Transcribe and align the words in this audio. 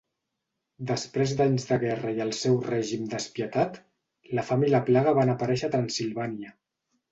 Després 0.91 1.33
d'anys 1.41 1.67
de 1.71 1.77
guerra 1.83 2.13
i 2.15 2.23
el 2.25 2.33
seu 2.37 2.57
règim 2.69 3.05
despietat, 3.13 3.79
la 4.41 4.49
fam 4.51 4.67
i 4.71 4.75
la 4.75 4.83
plaga 4.91 5.17
van 5.21 5.37
aparèixer 5.37 5.71
a 5.71 5.75
Transsilvània. 5.79 6.59